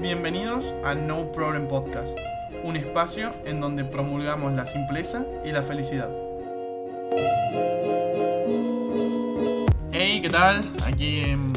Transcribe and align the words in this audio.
Bienvenidos 0.00 0.74
a 0.82 0.94
No 0.94 1.30
Problem 1.30 1.68
Podcast, 1.68 2.16
un 2.64 2.74
espacio 2.74 3.34
en 3.44 3.60
donde 3.60 3.84
promulgamos 3.84 4.50
la 4.54 4.66
simpleza 4.66 5.26
y 5.44 5.52
la 5.52 5.62
felicidad. 5.62 6.08
Hey, 9.92 10.20
¿qué 10.22 10.30
tal? 10.30 10.62
Aquí 10.86 11.20
en 11.20 11.52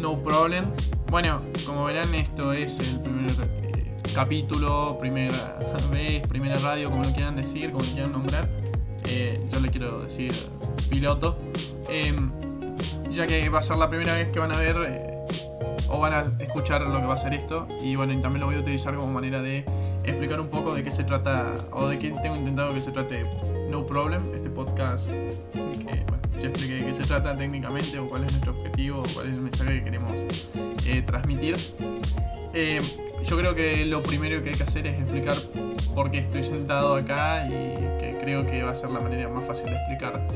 No 0.00 0.16
Problem. 0.22 0.64
Bueno, 1.10 1.42
como 1.66 1.86
verán, 1.86 2.14
esto 2.14 2.52
es 2.52 2.78
el 2.78 3.00
primer 3.00 3.32
eh, 3.32 3.96
capítulo, 4.14 4.96
primera 5.00 5.58
vez, 5.90 6.24
primera 6.28 6.56
radio, 6.60 6.88
como 6.88 7.02
lo 7.02 7.12
quieran 7.12 7.34
decir, 7.34 7.72
como 7.72 7.82
lo 7.82 7.90
quieran 7.90 8.12
nombrar. 8.12 8.48
Eh, 9.08 9.34
yo 9.50 9.58
le 9.58 9.70
quiero 9.70 10.00
decir 10.00 10.32
piloto. 10.88 11.36
Em, 11.88 12.30
ya 13.10 13.26
que 13.26 13.48
va 13.48 13.58
a 13.58 13.62
ser 13.62 13.76
la 13.76 13.90
primera 13.90 14.14
vez 14.14 14.28
que 14.28 14.38
van 14.38 14.52
a 14.52 14.56
ver 14.56 14.76
eh, 14.86 15.49
o 15.90 15.98
van 15.98 16.14
a 16.14 16.42
escuchar 16.42 16.86
lo 16.86 17.00
que 17.00 17.06
va 17.06 17.14
a 17.14 17.18
ser 17.18 17.34
esto. 17.34 17.66
Y 17.82 17.96
bueno, 17.96 18.12
y 18.12 18.22
también 18.22 18.40
lo 18.40 18.46
voy 18.46 18.56
a 18.56 18.60
utilizar 18.60 18.94
como 18.94 19.12
manera 19.12 19.42
de 19.42 19.64
explicar 20.04 20.40
un 20.40 20.48
poco 20.48 20.74
de 20.74 20.82
qué 20.82 20.90
se 20.90 21.04
trata 21.04 21.52
o 21.72 21.88
de 21.88 21.98
qué 21.98 22.10
tengo 22.10 22.36
intentado 22.36 22.72
que 22.72 22.80
se 22.80 22.90
trate 22.90 23.26
No 23.68 23.84
Problem, 23.84 24.22
este 24.32 24.48
podcast 24.48 25.08
que 25.08 26.04
bueno, 26.06 26.22
ya 26.40 26.48
expliqué 26.48 26.74
de 26.76 26.84
qué 26.84 26.94
se 26.94 27.04
trata 27.04 27.36
técnicamente 27.36 27.98
o 27.98 28.08
cuál 28.08 28.24
es 28.24 28.32
nuestro 28.32 28.52
objetivo 28.52 29.00
o 29.00 29.06
cuál 29.14 29.26
es 29.26 29.38
el 29.38 29.42
mensaje 29.42 29.78
que 29.78 29.84
queremos 29.84 30.12
eh, 30.86 31.02
transmitir. 31.02 31.56
Eh, 32.54 32.80
yo 33.24 33.36
creo 33.36 33.54
que 33.54 33.84
lo 33.84 34.02
primero 34.02 34.42
que 34.42 34.50
hay 34.50 34.54
que 34.56 34.62
hacer 34.62 34.86
es 34.86 35.02
explicar 35.02 35.36
por 35.94 36.10
qué 36.10 36.18
estoy 36.18 36.42
sentado 36.42 36.94
acá 36.94 37.46
y 37.46 37.50
que 37.98 38.18
creo 38.20 38.46
que 38.46 38.62
va 38.62 38.70
a 38.70 38.74
ser 38.74 38.90
la 38.90 39.00
manera 39.00 39.28
más 39.28 39.44
fácil 39.44 39.66
de 39.66 39.76
explicar 39.76 40.26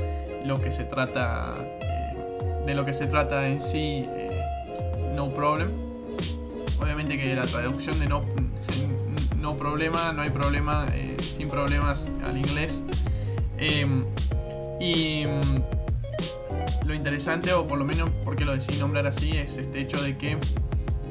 lo 0.45 0.61
que 0.61 0.71
se 0.71 0.85
trata, 0.85 1.57
eh, 1.81 2.63
de 2.67 2.75
lo 2.75 2.85
que 2.85 2.93
se 2.93 3.07
trata 3.07 3.49
en 3.49 3.61
sí 3.61 4.07
no 5.15 5.33
problem. 5.33 5.71
Obviamente 6.81 7.17
que 7.19 7.35
la 7.35 7.47
traducción 7.47 7.99
de 8.01 8.07
no, 8.09 8.25
no 9.39 9.57
problema, 9.57 10.13
no 10.13 10.23
hay 10.23 10.31
problema, 10.31 10.87
eh, 10.93 11.17
sin 11.21 11.49
problemas 11.49 12.09
al 12.25 12.37
inglés. 12.37 12.85
Em, 13.59 14.01
y 14.81 15.25
mm, 15.27 16.87
lo 16.87 16.95
interesante, 16.95 17.53
o 17.53 17.67
por 17.67 17.79
lo 17.79 17.85
menos 17.85 18.11
porque 18.25 18.45
lo 18.45 18.53
decidí 18.53 18.79
nombrar 18.79 19.07
así, 19.07 19.37
es 19.37 19.57
este 19.57 19.81
hecho 19.81 20.03
de 20.03 20.17
que 20.17 20.39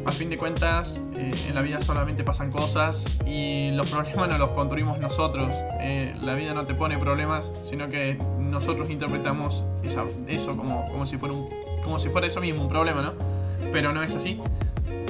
a 0.05 0.11
fin 0.11 0.29
de 0.29 0.37
cuentas 0.37 0.99
eh, 1.15 1.33
en 1.47 1.55
la 1.55 1.61
vida 1.61 1.79
solamente 1.81 2.23
pasan 2.23 2.51
cosas 2.51 3.05
y 3.25 3.71
los 3.71 3.89
problemas 3.91 4.29
no 4.29 4.37
los 4.37 4.51
construimos 4.51 4.99
nosotros. 4.99 5.49
Eh, 5.79 6.13
la 6.21 6.35
vida 6.35 6.53
no 6.53 6.63
te 6.63 6.75
pone 6.75 6.97
problemas, 6.97 7.49
sino 7.69 7.87
que 7.87 8.17
nosotros 8.39 8.89
interpretamos 8.89 9.63
eso 9.83 10.57
como, 10.57 10.89
como, 10.89 11.05
si 11.05 11.17
fuera 11.17 11.35
un, 11.35 11.49
como 11.83 11.99
si 11.99 12.09
fuera 12.09 12.27
eso 12.27 12.41
mismo, 12.41 12.63
un 12.63 12.69
problema, 12.69 13.01
¿no? 13.01 13.32
Pero 13.71 13.93
no 13.93 14.03
es 14.03 14.15
así. 14.15 14.39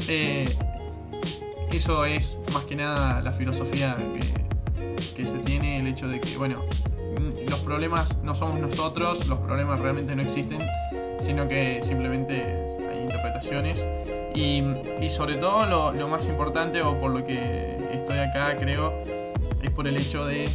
Eh, 0.08 0.46
eso 1.72 2.06
es 2.06 2.38
más 2.54 2.66
que 2.66 2.76
nada 2.76 3.22
la 3.22 3.32
filosofía 3.32 3.98
que, 5.16 5.26
se 5.26 5.40
tiene, 5.40 5.80
el 5.80 5.88
hecho 5.88 6.08
de 6.08 6.20
que, 6.20 6.38
bueno, 6.38 6.64
los 7.50 7.60
problemas 7.60 8.18
no 8.24 8.36
somos 8.36 8.60
nosotros, 8.60 9.28
los 9.28 9.40
problemas 9.40 9.80
realmente 9.80 10.16
no 10.16 10.22
existen, 10.22 10.60
sino 11.20 11.48
que 11.48 11.80
simplemente 11.82 12.68
hay 12.90 13.04
interpretaciones. 13.04 13.84
Y, 14.36 14.64
sobre 15.10 15.36
todo 15.36 15.92
lo, 15.92 16.08
más 16.08 16.26
importante, 16.26 16.82
o 16.82 17.00
por 17.00 17.12
lo 17.12 17.24
que 17.24 17.78
estoy 17.92 18.20
acá, 18.20 18.56
creo, 18.58 18.94
es 19.62 19.70
por 19.72 19.88
el 19.88 19.98
hecho 19.98 20.26
de 20.26 20.46
eh, 20.46 20.50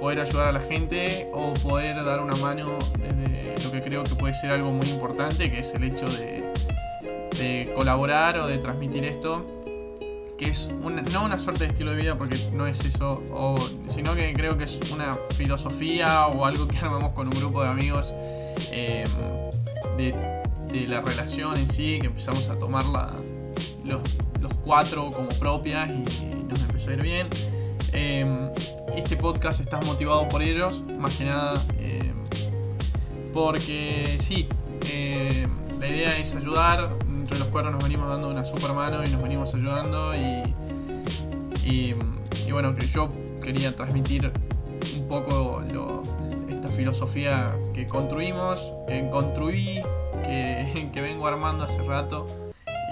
poder 0.00 0.20
ayudar 0.20 0.48
a 0.48 0.52
la 0.52 0.60
gente 0.60 1.28
o 1.32 1.54
poder 1.54 2.04
dar 2.04 2.20
una 2.20 2.36
mano 2.36 2.78
desde 2.98 3.64
lo 3.64 3.70
que 3.70 3.82
creo 3.82 4.04
que 4.04 4.14
puede 4.14 4.34
ser 4.34 4.50
algo 4.50 4.72
muy 4.72 4.88
importante, 4.88 5.50
que 5.50 5.60
es 5.60 5.72
el 5.74 5.84
hecho 5.84 6.06
de 6.06 6.51
de 7.38 7.72
colaborar 7.74 8.38
o 8.38 8.46
de 8.46 8.58
transmitir 8.58 9.04
esto, 9.04 9.44
que 10.38 10.50
es 10.50 10.70
no 11.12 11.24
una 11.24 11.38
suerte 11.38 11.64
de 11.64 11.70
estilo 11.70 11.92
de 11.92 11.98
vida 11.98 12.18
porque 12.18 12.36
no 12.52 12.66
es 12.66 12.84
eso, 12.84 13.22
sino 13.86 14.14
que 14.14 14.32
creo 14.34 14.58
que 14.58 14.64
es 14.64 14.80
una 14.92 15.16
filosofía 15.36 16.26
o 16.26 16.44
algo 16.44 16.66
que 16.66 16.76
armamos 16.82 17.12
con 17.12 17.28
un 17.28 17.34
grupo 17.34 17.62
de 17.62 17.68
amigos 17.68 18.12
em, 18.70 19.08
de, 19.96 20.42
la 20.88 21.02
relación 21.02 21.58
en 21.58 21.68
sí, 21.68 21.98
que 22.00 22.06
empezamos 22.06 22.48
a 22.48 22.58
tomarla 22.58 23.14
los, 23.84 24.00
los 24.40 24.54
cuatro 24.64 25.10
como 25.10 25.28
propias 25.28 25.90
y, 25.90 26.48
nos 26.48 26.60
empezó 26.60 26.90
a 26.90 26.92
ir 26.94 27.02
bien. 27.02 27.28
Em, 27.92 28.48
este 28.96 29.16
podcast 29.16 29.60
está 29.60 29.80
motivado 29.82 30.28
por 30.28 30.42
ellos, 30.42 30.82
más 30.98 31.14
que 31.16 31.24
nada 31.24 31.62
em, 31.78 32.14
porque 33.32 34.16
sí, 34.18 34.48
la 35.82 35.88
idea 35.88 36.16
es 36.18 36.34
ayudar, 36.34 36.90
los 37.38 37.48
cuatro 37.48 37.70
nos 37.70 37.82
venimos 37.82 38.08
dando 38.08 38.28
una 38.28 38.44
super 38.44 38.72
mano 38.72 39.04
y 39.04 39.08
nos 39.08 39.22
venimos 39.22 39.54
ayudando 39.54 40.14
y, 40.14 40.42
y, 41.64 41.94
bueno, 42.52 42.74
que 42.74 42.86
yo 42.86 43.10
quería 43.42 43.74
transmitir 43.74 44.30
un 44.96 45.08
poco 45.08 45.62
esta 46.48 46.68
filosofía 46.68 47.56
que 47.74 47.86
construimos, 47.86 48.70
que 48.86 49.08
construí, 49.10 49.80
que, 50.24 50.88
que, 50.92 51.00
vengo 51.00 51.26
armando 51.26 51.64
hace 51.64 51.82
rato 51.82 52.26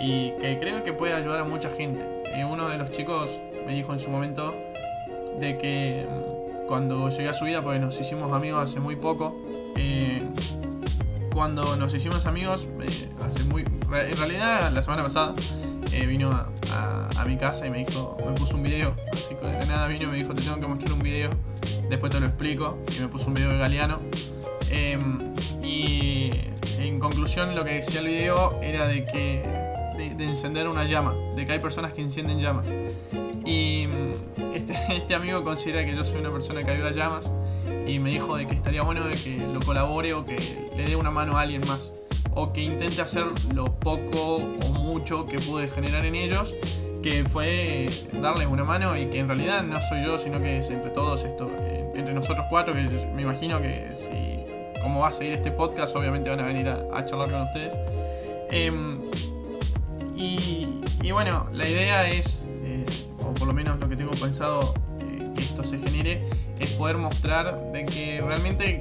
y 0.03 0.31
que 0.41 0.59
creo 0.59 0.83
que 0.83 0.93
puede 0.93 1.13
ayudar 1.13 1.41
a 1.41 1.45
mucha 1.45 1.71
gente. 1.71 2.01
Eh, 2.35 2.45
uno 2.45 2.69
de 2.69 2.79
los 2.79 2.91
chicos 2.91 3.31
me 3.67 3.75
dijo 3.75 3.93
en 3.93 3.99
su 3.99 4.09
momento 4.09 4.55
de 5.39 5.59
que 5.59 6.07
mm, 6.09 6.67
cuando 6.67 7.09
llegué 7.11 7.29
a 7.29 7.33
su 7.33 7.45
vida, 7.45 7.63
porque 7.63 7.79
nos 7.79 8.01
hicimos 8.01 8.33
amigos 8.33 8.63
hace 8.63 8.81
muy 8.81 8.97
poco, 8.97 9.37
eh, 9.77 10.23
cuando 11.33 11.77
nos 11.77 11.95
hicimos 11.95 12.27
amigos, 12.27 12.69
eh, 12.83 13.09
hace 13.25 13.43
muy. 13.45 13.63
En 13.63 14.17
realidad, 14.17 14.71
la 14.73 14.83
semana 14.83 15.03
pasada 15.03 15.35
eh, 15.93 16.07
vino 16.07 16.31
a, 16.31 16.49
mi 17.27 17.37
casa 17.37 17.67
y 17.67 17.71
me 17.71 17.85
dijo, 17.85 18.17
me 18.27 18.33
puso 18.33 18.57
un 18.57 18.63
video. 18.63 18.97
Así 19.13 19.35
que 19.35 19.47
de 19.47 19.67
nada 19.67 19.87
vino 19.87 20.05
y 20.05 20.07
me 20.09 20.17
dijo, 20.17 20.33
te 20.33 20.41
tengo 20.41 20.59
que 20.59 20.67
mostrar 20.67 20.93
un 20.93 21.03
video. 21.03 21.31
Después 21.89 22.11
te 22.11 22.19
lo 22.19 22.27
explico. 22.27 22.79
Y 22.97 23.01
me 23.01 23.09
puso 23.09 23.29
un 23.29 23.35
video 23.35 23.51
de 23.51 23.59
Galeano. 23.59 24.01
Em, 24.71 25.33
y 25.63 26.31
en 26.79 26.99
conclusión, 26.99 27.55
lo 27.55 27.65
que 27.65 27.75
decía 27.75 28.01
el 28.01 28.07
video 28.07 28.59
era 28.63 28.87
de 28.89 29.05
que. 29.05 29.43
De, 29.97 30.25
encender 30.25 30.67
una 30.67 30.87
llama. 30.87 31.15
De 31.37 31.47
que 31.47 31.53
hay 31.53 31.61
personas 31.61 31.93
que 31.93 32.01
encienden 32.01 32.41
llamas. 32.41 32.65
Y 33.45 33.87
este, 34.55 34.75
este 34.97 35.15
amigo 35.15 35.43
considera 35.45 35.85
que 35.85 35.95
yo 35.95 36.05
soy 36.05 36.21
una 36.21 36.31
persona 36.31 36.63
que 36.63 36.71
ayuda 36.71 36.91
llamas 36.91 37.31
y 37.87 37.99
me 37.99 38.11
dijo 38.11 38.37
de 38.37 38.47
que 38.47 38.55
estaría 38.55 38.83
bueno 38.83 39.07
de 39.07 39.17
que 39.17 39.39
lo 39.39 39.61
colabore 39.61 40.15
o 40.15 40.25
que 40.25 40.37
le 40.77 40.85
dé 40.85 40.97
una 40.97 41.11
mano 41.11 41.37
a 41.37 41.43
alguien 41.43 41.67
más. 41.67 41.93
O 42.33 42.53
que 42.53 42.63
intente 42.63 43.03
hacer 43.03 43.25
lo 43.55 43.65
poco 43.81 44.37
o 44.37 44.69
mucho 44.73 45.27
que 45.27 45.39
pude 45.41 45.69
generar 45.69 46.05
en 46.07 46.15
ellos 46.15 46.55
que 47.03 47.25
fue 47.25 47.89
darles 48.13 48.47
una 48.47 48.63
mano 48.63 48.97
y 48.97 49.07
que 49.07 49.21
en 49.21 49.29
realidad 49.29 49.63
no 49.63 49.81
soy 49.81 50.05
yo 50.05 50.19
sino 50.19 50.39
que 50.39 50.59
es 50.59 50.69
entre 50.71 50.91
todos 50.91 51.25
esto 51.25 51.51
eh, 51.61 51.91
entre 51.95 52.13
nosotros 52.13 52.47
cuatro 52.51 52.75
que 52.75 52.83
me 53.15 53.23
imagino 53.23 53.61
que 53.61 53.91
si 53.95 54.41
como 54.83 55.01
va 55.01 55.09
a 55.09 55.13
seguir 55.13 55.33
este 55.33 55.51
podcast 55.51 55.97
obviamente 55.97 56.29
van 56.29 56.41
a 56.41 56.45
venir 56.45 56.69
a, 56.69 57.05
charlar 57.05 57.31
con 57.31 57.43
ustedes. 57.43 57.75
Em, 58.51 59.01
y, 60.17 61.11
bueno 61.11 61.47
la 61.53 61.69
idea 61.69 62.09
es 62.09 62.45
eh, 62.65 62.85
o 63.31 63.35
por 63.35 63.47
lo 63.47 63.55
menos 63.55 63.79
lo 63.79 63.89
que 63.89 63.97
tengo 63.97 64.11
pensado 64.13 64.75
eh, 65.01 65.31
que 65.35 65.41
esto 65.41 65.65
se 65.65 65.79
genere 65.79 66.29
es 66.59 66.71
poder 66.73 66.97
mostrar 66.97 67.57
de 67.73 67.85
que 67.85 68.21
realmente 68.21 68.81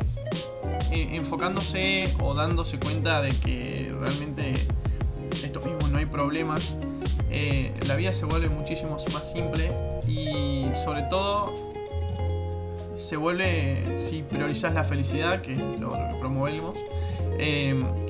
eh, 0.91 1.09
enfocándose 1.11 2.11
o 2.19 2.33
dándose 2.33 2.79
cuenta 2.79 3.21
de 3.21 3.29
que 3.29 3.93
realmente 3.99 4.53
esto 5.43 5.61
mismo 5.61 5.87
no 5.87 5.99
hay 5.99 6.05
problemas, 6.05 6.75
eh, 7.29 7.73
la 7.87 7.95
vida 7.95 8.13
se 8.13 8.25
vuelve 8.25 8.49
muchísimo 8.49 8.97
más 9.13 9.31
simple 9.31 9.71
y 10.07 10.66
sobre 10.83 11.03
todo 11.03 11.53
se 12.97 13.17
vuelve, 13.17 13.97
si 13.97 14.23
priorizas 14.23 14.73
la 14.73 14.83
felicidad, 14.83 15.41
que 15.41 15.53
es 15.53 15.79
lo, 15.79 15.91
que 15.91 16.16
promovemos, 16.19 16.75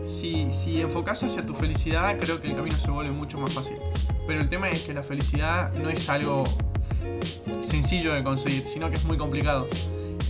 si, 0.05 0.51
si 0.51 0.81
enfocas 0.81 1.23
hacia 1.23 1.45
tu 1.45 1.53
felicidad, 1.53 2.17
creo 2.19 2.41
que 2.41 2.49
el 2.49 2.55
camino 2.55 2.77
se 2.77 2.89
vuelve 2.91 3.11
mucho 3.11 3.37
más 3.37 3.53
fácil. 3.53 3.75
Pero 4.29 4.41
el 4.41 4.47
tema 4.47 4.69
es 4.69 4.83
que 4.83 4.93
la 4.93 5.01
felicidad 5.01 5.73
no 5.73 5.89
es 5.89 6.07
algo 6.07 6.43
sencillo 7.63 8.13
de 8.13 8.23
conseguir, 8.23 8.67
sino 8.67 8.87
que 8.91 8.97
es 8.97 9.03
muy 9.03 9.17
complicado. 9.17 9.65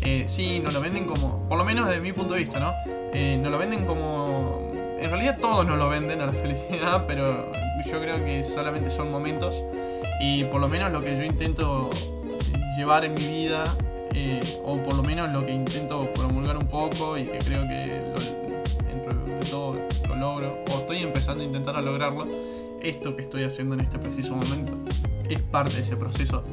Eh, 0.02 0.24
sí, 0.30 0.62
nos 0.62 0.74
lo 0.74 0.80
venden 0.80 1.06
como, 1.06 1.46
por 1.50 1.58
lo 1.58 1.66
menos 1.66 1.86
desde 1.86 2.00
mi 2.00 2.14
punto 2.14 2.36
de 2.36 2.40
vista, 2.40 2.62
¿no? 2.62 2.72
Eh, 3.14 3.38
nos 3.44 3.52
lo 3.52 3.58
venden 3.58 3.86
como... 3.86 4.72
En 4.98 5.10
realidad 5.10 5.38
todos 5.42 5.68
nos 5.68 5.78
lo 5.78 5.90
venden 5.90 6.22
a 6.22 6.28
la 6.28 6.32
felicidad, 6.42 7.08
pero 7.08 7.52
yo 7.86 8.00
creo 8.00 8.24
que 8.24 8.42
solamente 8.42 8.90
son 8.90 9.12
momentos. 9.12 9.62
Y 10.22 10.46
por 10.46 10.62
lo 10.62 10.70
menos 10.70 10.94
lo 10.94 11.04
que 11.04 11.18
yo 11.18 11.24
intento 11.26 11.90
llevar 12.78 13.04
en 13.04 13.16
mi 13.16 13.28
vida, 13.28 13.66
eh, 14.14 14.40
o 14.64 14.78
por 14.78 14.94
lo 14.94 15.04
menos 15.04 15.30
lo 15.34 15.46
que 15.46 15.52
intento 15.52 16.08
promulgar 16.14 16.56
un 16.56 16.68
poco 16.70 17.18
y 17.18 17.26
que 17.26 17.40
creo 17.40 17.64
que 17.64 18.02
dentro 18.88 19.26
de 19.26 19.46
todo 19.50 19.74
lo 20.08 20.16
logro, 20.16 20.64
o 20.74 20.80
estoy 20.80 21.04
empezando 21.04 21.44
a 21.44 21.48
intentar 21.48 21.76
a 21.76 21.82
lograrlo, 21.82 22.26
esto 22.82 23.16
que 23.16 23.24
estoy 23.24 23.44
haciendo 23.44 23.76
en 23.76 23.82
este 23.82 24.00
preciso 24.00 24.36
momento 24.36 24.72
es 25.30 25.40
parte 25.42 25.76
de 25.76 25.82
ese 25.82 25.96
proceso. 25.96 26.44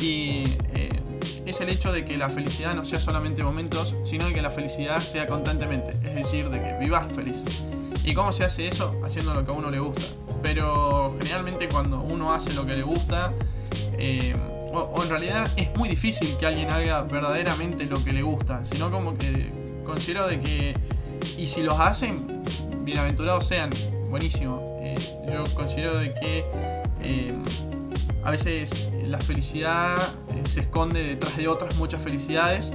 Y 0.00 0.44
eh, 0.74 0.88
es 1.46 1.60
el 1.60 1.68
hecho 1.68 1.92
de 1.92 2.04
que 2.04 2.16
la 2.16 2.30
felicidad 2.30 2.74
no 2.74 2.84
sea 2.84 3.00
solamente 3.00 3.42
momentos, 3.42 3.94
sino 4.02 4.28
que 4.28 4.42
la 4.42 4.50
felicidad 4.50 5.00
sea 5.00 5.26
constantemente. 5.26 5.92
Es 5.92 6.14
decir, 6.14 6.50
de 6.50 6.60
que 6.60 6.76
vivas 6.78 7.06
feliz. 7.14 7.44
¿Y 8.04 8.12
cómo 8.14 8.32
se 8.32 8.44
hace 8.44 8.66
eso? 8.66 9.00
Haciendo 9.02 9.32
lo 9.34 9.44
que 9.44 9.50
a 9.50 9.54
uno 9.54 9.70
le 9.70 9.78
gusta. 9.78 10.04
pero 10.42 11.14
generalmente 11.18 11.68
cuando 11.68 12.02
uno 12.02 12.34
hace 12.34 12.52
lo 12.52 12.66
que 12.66 12.74
le 12.74 12.82
gusta, 12.82 13.32
eh, 13.98 14.34
o, 14.74 15.02
en 15.02 15.08
realidad 15.08 15.50
es 15.56 15.74
muy 15.76 15.88
difícil 15.88 16.36
que 16.38 16.46
alguien 16.46 16.68
haga 16.70 17.02
verdaderamente 17.02 17.86
lo 17.86 18.02
que 18.02 18.12
le 18.12 18.22
gusta, 18.22 18.64
sino 18.64 18.90
como 18.90 19.16
que 19.16 19.52
considero 19.84 20.26
de 20.26 20.40
que, 20.40 20.74
y 21.38 21.46
si 21.46 21.62
los 21.62 21.78
hacen, 21.78 22.42
bienaventurados 22.82 23.46
sean, 23.46 23.70
buenísimo. 24.14 24.62
Eh, 24.80 24.96
yo 25.26 25.42
considero 25.54 25.98
de 25.98 26.14
que 26.14 26.44
eh, 27.02 27.34
a 28.22 28.30
veces 28.30 28.88
la 29.08 29.18
felicidad 29.18 29.96
se 30.48 30.60
esconde 30.60 31.02
detrás 31.02 31.36
de 31.36 31.48
otras 31.48 31.74
muchas 31.74 32.00
felicidades 32.00 32.72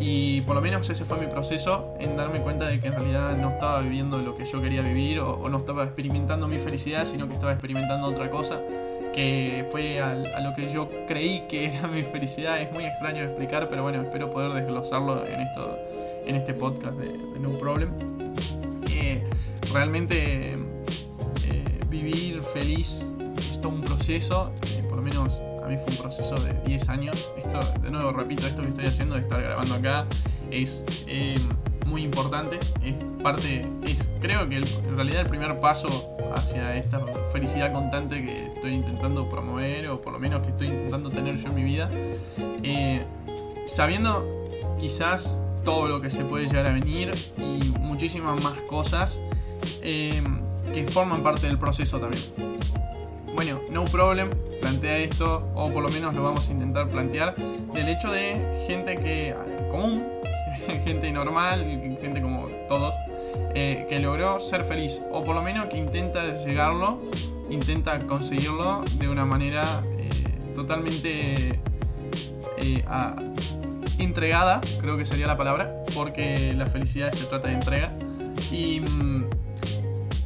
y 0.00 0.40
por 0.40 0.56
lo 0.56 0.60
menos 0.60 0.90
ese 0.90 1.04
fue 1.04 1.20
mi 1.20 1.26
proceso 1.28 1.94
en 2.00 2.16
darme 2.16 2.40
cuenta 2.40 2.66
de 2.66 2.80
que 2.80 2.88
en 2.88 2.94
realidad 2.94 3.36
no 3.36 3.50
estaba 3.50 3.82
viviendo 3.82 4.18
lo 4.18 4.36
que 4.36 4.44
yo 4.46 4.60
quería 4.60 4.82
vivir 4.82 5.20
o, 5.20 5.48
no 5.48 5.58
estaba 5.58 5.84
experimentando 5.84 6.48
mi 6.48 6.58
felicidad, 6.58 7.04
sino 7.04 7.28
que 7.28 7.34
estaba 7.34 7.52
experimentando 7.52 8.08
otra 8.08 8.28
cosa 8.28 8.58
que 9.14 9.68
fue 9.70 10.00
a, 10.00 10.16
lo 10.16 10.56
que 10.56 10.68
yo 10.70 10.90
creí 11.06 11.44
que 11.48 11.66
era 11.66 11.86
mi 11.86 12.02
felicidad. 12.02 12.60
Es 12.60 12.72
muy 12.72 12.84
extraño 12.84 13.20
de 13.20 13.26
explicar, 13.26 13.68
pero 13.68 13.84
bueno, 13.84 14.02
espero 14.02 14.28
poder 14.32 14.54
desglosarlo 14.54 15.24
en, 15.24 15.40
esto, 15.40 15.78
en 16.26 16.34
este 16.34 16.52
podcast 16.52 16.96
de, 16.96 17.16
No 17.38 17.50
Problem. 17.58 17.90
Eh, 18.90 19.22
realmente 19.72 20.54
eh, 20.54 20.69
vivir 22.12 22.42
feliz 22.42 23.14
es 23.38 23.60
un 23.64 23.82
proceso, 23.82 24.52
eh, 24.66 24.82
por 24.88 24.96
lo 24.96 25.02
menos 25.02 25.30
mí 25.70 25.76
fue 25.76 25.92
un 25.92 25.98
proceso 25.98 26.34
de 26.36 26.52
10 26.66 26.88
años. 26.88 27.32
Esto, 27.36 27.60
de 27.80 27.90
nuevo, 27.90 28.12
repito, 28.12 28.46
esto 28.46 28.62
que 28.62 28.68
estoy 28.68 28.86
haciendo 28.86 29.14
de 29.14 29.22
estar 29.22 29.40
grabando 29.40 29.74
acá 29.76 30.04
es 30.50 30.84
eh, 31.06 31.38
muy 31.86 32.02
importante. 32.02 32.58
Es 32.84 32.94
parte, 33.22 33.66
es 33.86 34.10
creo 34.20 34.48
que 34.48 34.56
en 34.56 34.94
realidad 34.94 35.22
el 35.22 35.28
primer 35.28 35.54
paso 35.60 36.16
hacia 36.34 36.76
esta 36.76 37.00
felicidad 37.32 37.72
constante 37.72 38.22
que 38.24 38.34
estoy 38.34 38.72
intentando 38.72 39.28
promover 39.28 39.88
o 39.88 40.02
por 40.02 40.12
lo 40.12 40.18
menos 40.18 40.42
que 40.42 40.48
estoy 40.48 40.68
intentando 40.68 41.10
tener 41.10 41.36
yo 41.36 41.48
en 41.48 41.54
mi 41.54 41.62
vida. 41.62 41.90
Eh, 42.62 43.04
sabiendo 43.66 44.28
quizás 44.78 45.38
todo 45.64 45.86
lo 45.86 46.00
que 46.00 46.10
se 46.10 46.24
puede 46.24 46.46
llegar 46.46 46.66
a 46.66 46.72
venir 46.72 47.12
y 47.38 47.68
muchísimas 47.78 48.42
más 48.42 48.58
cosas 48.62 49.20
que 50.72 50.86
forman 50.86 51.22
parte 51.22 51.46
del 51.46 51.58
proceso 51.58 51.98
también. 51.98 52.22
Bueno, 53.34 53.60
no 53.70 53.84
problem, 53.84 54.30
plantea 54.60 54.98
esto, 54.98 55.48
o 55.54 55.70
por 55.70 55.82
lo 55.82 55.88
menos 55.88 56.14
lo 56.14 56.22
vamos 56.22 56.48
a 56.48 56.52
intentar 56.52 56.88
plantear, 56.88 57.34
del 57.72 57.88
hecho 57.88 58.10
de 58.10 58.64
gente 58.66 58.96
que 58.96 59.34
común, 59.70 60.04
gente 60.84 61.10
normal, 61.12 61.64
gente 62.00 62.20
como 62.20 62.48
todos, 62.68 62.92
eh, 63.54 63.86
que 63.88 63.98
logró 64.00 64.40
ser 64.40 64.64
feliz, 64.64 65.00
o 65.10 65.24
por 65.24 65.34
lo 65.34 65.42
menos 65.42 65.66
que 65.66 65.78
intenta 65.78 66.44
llegarlo, 66.44 67.00
intenta 67.50 67.98
conseguirlo 68.04 68.84
de 68.94 69.08
una 69.08 69.24
manera 69.24 69.82
eh, 69.98 70.10
totalmente 70.54 71.60
eh, 72.58 72.84
entregada, 73.98 74.60
creo 74.80 74.96
que 74.96 75.04
sería 75.04 75.26
la 75.26 75.36
palabra, 75.36 75.82
porque 75.94 76.52
la 76.54 76.66
felicidad 76.66 77.10
se 77.12 77.24
trata 77.24 77.48
de 77.48 77.54
entrega, 77.54 77.92
y 78.50 78.80
mm, 78.80 79.39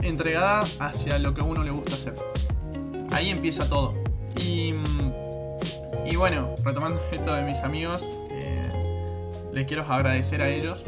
entregada 0.05 0.65
hacia 0.79 1.19
lo 1.19 1.35
que 1.35 1.41
a 1.41 1.45
uno 1.45 1.63
le 1.65 1.71
gusta 1.71 1.95
hacer. 1.95 2.15
Ahí 3.11 3.31
empieza 3.31 3.69
todo. 3.69 3.95
Y, 4.37 4.75
y 6.05 6.17
bueno, 6.17 6.57
retomando 6.65 7.01
esto 7.13 7.35
de 7.35 7.43
mis 7.43 7.61
amigos, 7.61 8.19
eh, 8.31 8.71
les 9.53 9.67
quiero 9.67 9.85
agradecer 9.85 10.43
a 10.43 10.49
ellos, 10.49 10.83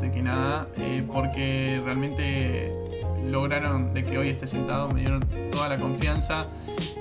de 0.00 0.12
que 0.12 0.22
nada, 0.22 0.66
eh, 0.78 1.04
porque 1.10 1.80
realmente 1.84 2.70
lograron 3.26 3.94
de 3.94 4.04
que 4.04 4.18
hoy 4.18 4.28
esté 4.28 4.46
sentado, 4.46 4.88
me 4.88 5.00
dieron 5.00 5.20
toda 5.50 5.68
la 5.68 5.78
confianza. 5.78 6.46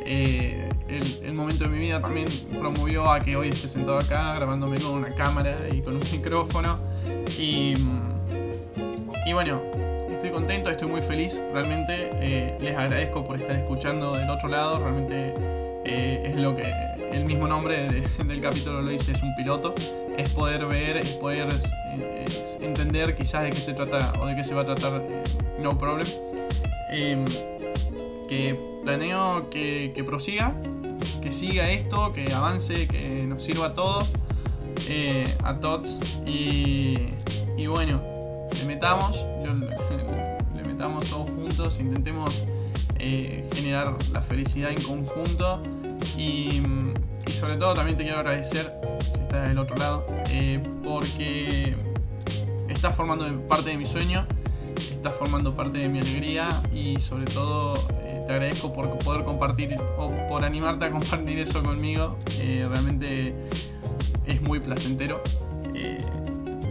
Eh, 0.06 0.68
el, 0.88 1.33
momento 1.33 1.66
de 1.66 1.69
mi 1.69 1.77
vida 1.77 2.01
también 2.01 2.27
promovió 2.57 3.12
a 3.12 3.19
que 3.19 3.36
hoy 3.36 3.50
esté 3.50 3.69
sentado 3.69 4.00
acá, 4.00 4.33
grabándome 4.33 4.80
con 4.80 4.95
una 4.95 5.13
cámara 5.13 5.56
y 5.71 5.81
con 5.81 5.95
un 5.95 6.04
micrófono. 6.12 6.80
Y, 7.38 7.74
y 9.25 9.33
bueno, 9.33 9.62
estoy 10.19 10.31
contento, 10.31 10.69
estoy 10.69 10.89
muy 10.89 11.01
feliz, 11.01 11.42
realmente 11.54 12.57
les 12.60 12.75
agradezco 12.75 13.24
por 13.24 13.39
estar 13.39 13.56
escuchando 13.56 14.18
del 14.18 14.30
otro 14.30 14.50
lado, 14.50 14.80
realmente 14.80 15.33
eh, 15.86 16.24
es 16.25 16.36
lo 16.36 16.57
que 16.57 16.71
el 17.13 17.24
mismo 17.24 17.48
nombre 17.48 18.04
del 18.25 18.42
capítulo 18.42 18.81
lo 18.81 18.89
dice, 18.89 19.13
es 19.13 19.24
un 19.24 19.33
piloto, 19.38 19.74
es 20.18 20.30
poder 20.31 20.66
ver, 20.66 20.98
es 20.98 21.12
poder 21.12 21.48
entender 22.60 23.16
quizás 23.16 23.44
de 23.44 23.51
qué 23.51 23.56
se 23.56 23.74
trata 23.74 24.12
o 24.19 24.25
de 24.25 24.36
qué 24.36 24.44
se 24.44 24.54
va 24.54 24.63
a 24.63 24.66
tratar 24.66 25.01
eh, 25.01 25.24
No 25.62 25.77
Problem. 25.77 26.07
Em, 26.92 27.24
que 28.27 28.60
planeo 28.83 29.50
que, 29.50 30.04
prosiga, 30.06 30.54
que 31.21 31.31
siga 31.31 31.71
esto, 31.71 32.12
que 32.12 32.31
avance, 32.33 32.88
que 32.88 33.24
nos 33.25 33.42
sirva 33.42 33.68
a 33.68 33.74
todos, 33.74 34.12
eh, 34.89 35.33
a 35.44 35.56
todos 35.56 36.00
y, 36.25 37.13
y, 37.57 37.68
bueno, 37.68 38.01
le 38.60 38.66
metamos, 38.66 39.24
le 39.44 40.04
metamos 40.79 41.09
todos 41.09 41.29
juntos, 41.31 41.77
intentemos 41.77 42.45
eh, 42.99 43.45
generar 43.53 43.97
la 44.13 44.21
felicidad 44.21 44.71
en 44.71 44.81
conjunto. 44.81 45.61
Y, 46.17 46.61
sobre 47.37 47.57
todo 47.57 47.73
también 47.73 47.97
te 47.97 48.03
quiero 48.03 48.19
agradecer 48.19 48.73
si 49.13 49.21
estás 49.21 49.47
del 49.47 49.59
otro 49.59 49.75
lado 49.77 50.05
eh, 50.29 50.61
porque 50.83 51.75
estás 52.67 52.95
formando 52.95 53.25
parte 53.47 53.69
de 53.69 53.77
mi 53.77 53.85
sueño 53.85 54.25
estás 54.91 55.13
formando 55.13 55.53
parte 55.53 55.77
de 55.77 55.89
mi 55.89 55.99
alegría 55.99 56.49
y 56.73 56.99
sobre 56.99 57.25
todo 57.25 57.75
eh, 58.01 58.19
te 58.25 58.33
agradezco 58.33 58.73
por 58.73 58.89
poder 58.99 59.23
compartir 59.23 59.75
o 59.97 60.11
por 60.27 60.43
animarte 60.43 60.85
a 60.85 60.89
compartir 60.89 61.39
eso 61.39 61.61
conmigo. 61.61 62.17
Realmente 62.37 63.35
es 64.25 64.41
muy 64.41 64.59
placentero. 64.59 65.21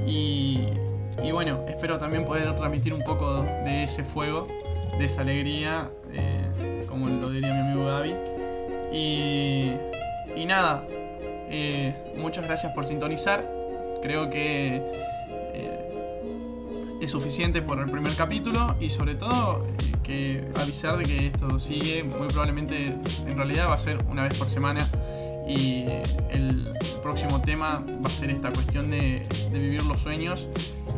Y, 0.06 0.66
y 1.22 1.32
bueno 1.32 1.64
espero 1.68 1.98
también 1.98 2.24
poder 2.24 2.54
transmitir 2.56 2.94
un 2.94 3.02
poco 3.02 3.42
de 3.42 3.84
ese 3.84 4.04
fuego 4.04 4.46
de 4.98 5.04
esa 5.04 5.22
alegría, 5.22 5.90
eh, 6.12 6.84
como 6.88 7.08
lo 7.08 7.30
diría 7.30 7.54
mi 7.54 7.60
amigo 7.60 7.86
Gaby. 7.86 8.14
Y, 8.92 9.72
y 10.34 10.44
nada, 10.46 10.84
eh, 11.50 12.14
muchas 12.16 12.44
gracias 12.44 12.72
por 12.72 12.84
sintonizar. 12.84 13.44
Creo 14.02 14.28
que 14.28 14.82
eh, 15.54 16.98
es 17.00 17.10
suficiente 17.10 17.62
por 17.62 17.78
el 17.78 17.90
primer 17.90 18.14
capítulo 18.14 18.76
y 18.80 18.90
sobre 18.90 19.14
todo 19.14 19.60
que 20.02 20.48
avisar 20.60 20.96
de 20.96 21.04
que 21.04 21.26
esto 21.28 21.60
sigue. 21.60 22.02
Muy 22.02 22.28
probablemente 22.28 22.94
en 23.26 23.36
realidad 23.36 23.68
va 23.68 23.74
a 23.74 23.78
ser 23.78 23.98
una 24.08 24.24
vez 24.24 24.36
por 24.36 24.48
semana 24.48 24.88
y 25.46 25.84
el 26.30 26.72
próximo 27.02 27.40
tema 27.40 27.84
va 28.04 28.08
a 28.08 28.10
ser 28.10 28.30
esta 28.30 28.52
cuestión 28.52 28.90
de, 28.90 29.26
vivir 29.52 29.84
los 29.84 30.00
sueños 30.00 30.48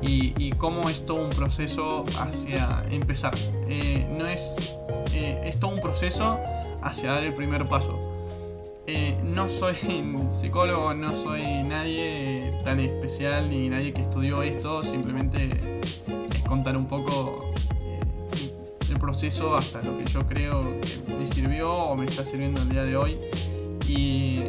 y, 0.03 0.51
cómo 0.53 0.89
es 0.89 1.05
todo 1.07 1.25
un 1.25 1.31
proceso 1.31 2.05
hacia 2.19 2.85
empezar. 2.91 3.35
Eh, 3.69 4.07
no 4.19 4.27
es, 4.27 4.77
eh, 5.13 5.55
todo 5.59 5.73
un 5.73 5.81
proceso 5.81 6.39
hacia 6.83 7.13
dar 7.13 7.25
el 7.25 7.35
primer 7.35 7.69
paso. 7.69 7.99
Eh, 8.87 9.17
no 9.29 9.49
soy 9.49 9.77
psicólogo, 10.31 10.95
no 10.95 11.15
soy 11.15 11.43
nadie 11.65 12.53
tan 12.65 12.81
especial 12.81 13.49
ni 13.49 13.69
nadie 13.69 13.93
que 13.93 14.03
estudió 14.03 14.43
esto, 14.43 14.83
simplemente 14.83 15.51
es 15.81 16.03
contar 16.49 16.77
un 16.77 16.87
poco 16.87 17.53
el 18.89 18.99
proceso 18.99 19.55
hasta 19.55 19.81
lo 19.83 19.97
que 19.97 20.05
yo 20.07 20.27
creo 20.27 20.81
que 20.81 21.15
me 21.15 21.27
sirvió 21.27 21.73
o 21.73 21.97
me 21.97 22.07
está 22.07 22.25
sirviendo 22.25 22.63
el 22.63 22.69
día 22.69 22.83
de 22.83 22.97
hoy. 22.97 23.19
Y, 23.87 24.41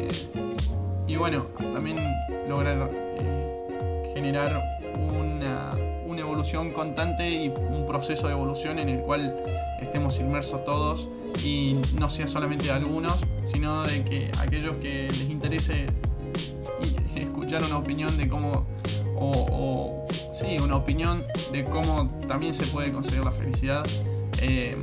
y 1.06 1.16
bueno, 1.16 1.44
también 1.72 1.98
lograr 2.48 2.90
generar 4.14 4.71
una, 6.06 6.20
evolución 6.20 6.70
constante 6.72 7.30
y 7.30 7.48
un 7.48 7.84
proceso 7.86 8.28
de 8.28 8.34
evolución 8.34 8.78
en 8.78 8.88
el 8.88 9.00
cual 9.00 9.36
estemos 9.80 10.20
inmersos 10.20 10.64
todos 10.64 11.08
y 11.42 11.76
no 11.98 12.08
sea 12.10 12.26
solamente 12.26 12.64
de 12.64 12.72
algunos, 12.72 13.16
sino 13.44 13.82
de 13.82 14.04
que 14.04 14.30
aquellos 14.38 14.80
que 14.80 15.08
les 15.08 15.30
interese 15.30 15.86
escuchar 17.16 17.64
una 17.64 17.78
opinión 17.78 18.16
de 18.18 18.28
cómo, 18.28 18.66
o, 19.16 20.06
sí, 20.32 20.58
una 20.58 20.76
opinión 20.76 21.24
de 21.52 21.64
cómo 21.64 22.10
también 22.28 22.54
se 22.54 22.64
puede 22.66 22.90
conseguir 22.90 23.24
la 23.24 23.32
felicidad, 23.32 23.84
eh, 24.40 24.76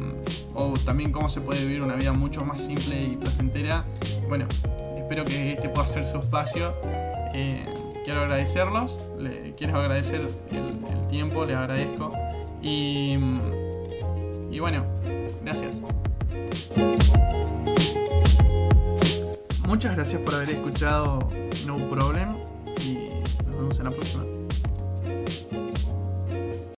o 0.54 0.74
también 0.86 1.12
cómo 1.12 1.30
se 1.30 1.42
puede 1.42 1.62
vivir 1.62 1.82
una 1.82 1.96
vida 1.96 2.12
mucho 2.12 2.44
más 2.44 2.62
simple 2.62 3.04
y 3.04 3.16
placentera. 3.16 3.86
Bueno, 4.28 4.46
espero 4.96 5.24
que 5.24 5.54
este 5.54 5.70
pueda 5.70 5.88
ser 5.88 6.06
su 6.06 6.18
espacio. 6.18 6.74
Eh, 7.34 7.66
quiero 8.10 8.22
agradecerlos, 8.22 9.13
quiero 9.56 9.78
agradecer 9.78 10.22
el, 10.51 11.08
tiempo, 11.10 11.46
les 11.46 11.56
agradezco. 11.56 12.10
Y, 12.60 13.20
y 14.50 14.60
bueno, 14.60 14.84
gracias. 15.44 15.80
Muchas 19.68 19.96
gracias 19.96 20.20
por 20.24 20.34
haber 20.34 20.50
escuchado 20.50 21.20
No 21.68 21.78
Problem 21.88 22.36
y 22.84 22.96
nos 23.46 23.56
vemos 23.56 23.78
en 23.78 23.86
la 23.86 23.92
próxima. 23.92 24.38